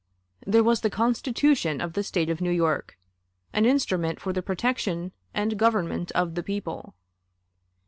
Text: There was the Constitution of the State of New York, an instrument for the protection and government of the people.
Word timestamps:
There 0.47 0.63
was 0.63 0.81
the 0.81 0.89
Constitution 0.89 1.79
of 1.79 1.93
the 1.93 2.01
State 2.01 2.31
of 2.31 2.41
New 2.41 2.49
York, 2.49 2.97
an 3.53 3.67
instrument 3.67 4.19
for 4.19 4.33
the 4.33 4.41
protection 4.41 5.11
and 5.31 5.59
government 5.59 6.11
of 6.13 6.33
the 6.33 6.41
people. 6.41 6.95